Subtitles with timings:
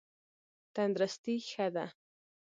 [0.75, 1.85] تندرستي ښه ده.